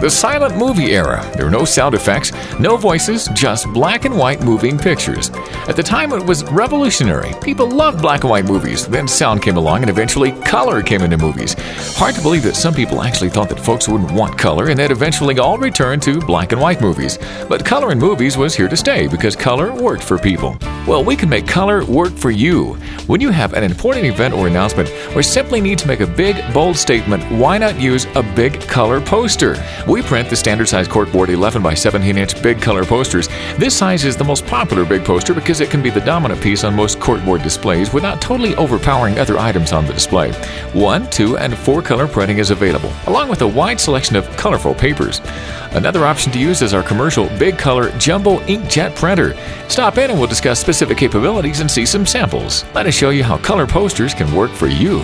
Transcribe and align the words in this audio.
The 0.00 0.08
silent 0.08 0.56
movie 0.56 0.92
era. 0.94 1.28
There 1.34 1.44
were 1.44 1.50
no 1.50 1.64
sound 1.64 1.92
effects, 1.92 2.30
no 2.60 2.76
voices, 2.76 3.28
just 3.34 3.66
black 3.72 4.04
and 4.04 4.16
white 4.16 4.40
moving 4.44 4.78
pictures. 4.78 5.30
At 5.66 5.74
the 5.74 5.82
time, 5.82 6.12
it 6.12 6.24
was 6.24 6.44
revolutionary. 6.52 7.34
People 7.42 7.68
loved 7.68 8.00
black 8.00 8.22
and 8.22 8.30
white 8.30 8.44
movies. 8.44 8.86
Then 8.86 9.08
sound 9.08 9.42
came 9.42 9.56
along, 9.56 9.80
and 9.80 9.90
eventually 9.90 10.30
color 10.42 10.82
came 10.82 11.02
into 11.02 11.18
movies. 11.18 11.56
Hard 11.96 12.14
to 12.14 12.22
believe 12.22 12.44
that 12.44 12.54
some 12.54 12.74
people 12.74 13.02
actually 13.02 13.28
thought 13.28 13.48
that 13.48 13.58
folks 13.58 13.88
wouldn't 13.88 14.12
want 14.12 14.38
color, 14.38 14.68
and 14.68 14.78
that 14.78 14.92
eventually 14.92 15.36
all 15.40 15.58
returned 15.58 16.02
to 16.02 16.20
black 16.20 16.52
and 16.52 16.60
white 16.60 16.80
movies. 16.80 17.18
But 17.48 17.64
color 17.64 17.90
in 17.90 17.98
movies 17.98 18.36
was 18.36 18.54
here 18.54 18.68
to 18.68 18.76
stay 18.76 19.08
because 19.08 19.34
color 19.34 19.74
worked 19.74 20.04
for 20.04 20.16
people. 20.16 20.56
Well, 20.86 21.02
we 21.02 21.16
can 21.16 21.28
make 21.28 21.48
color 21.48 21.84
work 21.84 22.12
for 22.12 22.30
you. 22.30 22.74
When 23.08 23.20
you 23.20 23.30
have 23.30 23.54
an 23.54 23.64
important 23.64 24.06
event 24.06 24.32
or 24.32 24.46
announcement, 24.46 24.90
or 25.16 25.24
simply 25.24 25.60
need 25.60 25.78
to 25.80 25.88
make 25.88 26.00
a 26.00 26.06
big, 26.06 26.36
bold 26.54 26.76
statement, 26.76 27.24
why 27.32 27.58
not 27.58 27.80
use 27.80 28.06
a 28.14 28.22
big 28.22 28.60
color 28.60 29.00
poster? 29.00 29.56
We 29.88 30.02
print 30.02 30.28
the 30.28 30.36
standard 30.36 30.68
size 30.68 30.86
corkboard 30.86 31.30
11 31.30 31.62
by 31.62 31.72
17 31.72 32.18
inch 32.18 32.42
big 32.42 32.60
color 32.60 32.84
posters. 32.84 33.26
This 33.56 33.74
size 33.74 34.04
is 34.04 34.18
the 34.18 34.24
most 34.24 34.44
popular 34.46 34.84
big 34.84 35.02
poster 35.02 35.32
because 35.32 35.62
it 35.62 35.70
can 35.70 35.82
be 35.82 35.88
the 35.88 36.02
dominant 36.02 36.42
piece 36.42 36.62
on 36.62 36.74
most 36.74 36.98
corkboard 36.98 37.42
displays 37.42 37.90
without 37.90 38.20
totally 38.20 38.54
overpowering 38.56 39.18
other 39.18 39.38
items 39.38 39.72
on 39.72 39.86
the 39.86 39.94
display. 39.94 40.32
One, 40.74 41.08
two, 41.08 41.38
and 41.38 41.56
four 41.56 41.80
color 41.80 42.06
printing 42.06 42.36
is 42.36 42.50
available, 42.50 42.92
along 43.06 43.30
with 43.30 43.40
a 43.40 43.48
wide 43.48 43.80
selection 43.80 44.14
of 44.14 44.28
colorful 44.36 44.74
papers. 44.74 45.22
Another 45.70 46.04
option 46.04 46.30
to 46.32 46.38
use 46.38 46.60
is 46.60 46.74
our 46.74 46.82
commercial 46.82 47.26
big 47.38 47.56
color 47.56 47.90
jumbo 47.92 48.40
inkjet 48.40 48.94
printer. 48.94 49.34
Stop 49.68 49.96
in 49.96 50.10
and 50.10 50.18
we'll 50.18 50.28
discuss 50.28 50.60
specific 50.60 50.98
capabilities 50.98 51.60
and 51.60 51.70
see 51.70 51.86
some 51.86 52.04
samples. 52.04 52.66
Let 52.74 52.86
us 52.86 52.94
show 52.94 53.08
you 53.08 53.24
how 53.24 53.38
color 53.38 53.66
posters 53.66 54.12
can 54.12 54.34
work 54.34 54.50
for 54.50 54.66
you. 54.66 55.02